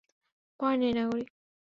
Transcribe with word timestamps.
ভয় 0.59 0.75
নেই, 0.77 0.93
নাগরিক। 0.93 1.29